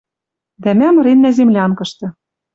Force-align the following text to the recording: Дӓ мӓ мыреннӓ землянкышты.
Дӓ 0.63 0.71
мӓ 0.79 0.89
мыреннӓ 0.95 1.29
землянкышты. 1.37 2.07